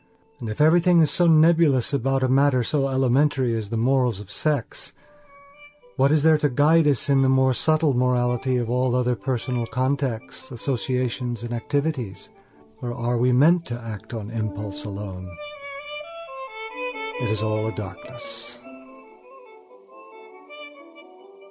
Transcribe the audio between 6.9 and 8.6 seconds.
in the more subtle morality